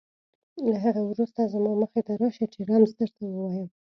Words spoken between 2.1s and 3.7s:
راشه چې رمز درته ووایم.